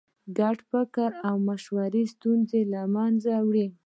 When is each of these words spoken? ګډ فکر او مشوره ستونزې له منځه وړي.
ګډ 0.37 0.57
فکر 0.71 1.09
او 1.27 1.35
مشوره 1.47 2.03
ستونزې 2.13 2.61
له 2.73 2.81
منځه 2.95 3.33
وړي. 3.47 3.67